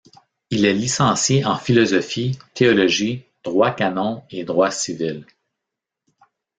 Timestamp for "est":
0.65-0.73